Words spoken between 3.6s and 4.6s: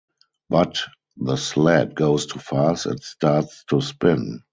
to spin.